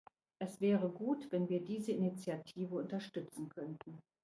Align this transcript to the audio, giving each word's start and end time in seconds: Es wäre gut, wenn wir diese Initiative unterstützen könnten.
Es 0.39 0.59
wäre 0.61 0.89
gut, 0.89 1.31
wenn 1.31 1.47
wir 1.47 1.63
diese 1.63 1.91
Initiative 1.91 2.73
unterstützen 2.73 3.49
könnten. 3.49 3.99